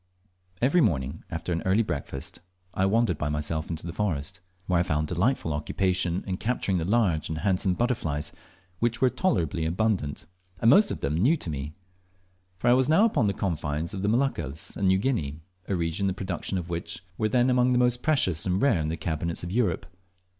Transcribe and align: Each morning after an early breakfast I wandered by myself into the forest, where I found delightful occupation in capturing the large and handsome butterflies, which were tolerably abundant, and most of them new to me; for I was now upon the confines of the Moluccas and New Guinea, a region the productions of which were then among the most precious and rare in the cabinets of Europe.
Each 0.63 0.73
morning 0.73 1.23
after 1.29 1.51
an 1.53 1.61
early 1.63 1.83
breakfast 1.83 2.39
I 2.73 2.87
wandered 2.87 3.19
by 3.19 3.29
myself 3.29 3.69
into 3.69 3.85
the 3.85 3.93
forest, 3.93 4.39
where 4.65 4.79
I 4.79 4.81
found 4.81 5.05
delightful 5.07 5.53
occupation 5.53 6.23
in 6.25 6.37
capturing 6.37 6.79
the 6.79 6.85
large 6.85 7.29
and 7.29 7.37
handsome 7.37 7.75
butterflies, 7.75 8.31
which 8.79 8.99
were 8.99 9.11
tolerably 9.11 9.63
abundant, 9.63 10.25
and 10.59 10.71
most 10.71 10.89
of 10.89 11.01
them 11.01 11.13
new 11.13 11.37
to 11.37 11.51
me; 11.51 11.75
for 12.57 12.67
I 12.67 12.73
was 12.73 12.89
now 12.89 13.05
upon 13.05 13.27
the 13.27 13.33
confines 13.33 13.93
of 13.93 14.01
the 14.01 14.09
Moluccas 14.09 14.75
and 14.75 14.87
New 14.87 14.97
Guinea, 14.97 15.39
a 15.67 15.75
region 15.75 16.07
the 16.07 16.13
productions 16.13 16.57
of 16.57 16.67
which 16.69 17.03
were 17.19 17.29
then 17.29 17.51
among 17.51 17.71
the 17.71 17.77
most 17.77 18.01
precious 18.01 18.43
and 18.47 18.59
rare 18.59 18.79
in 18.79 18.89
the 18.89 18.97
cabinets 18.97 19.43
of 19.43 19.51
Europe. 19.51 19.85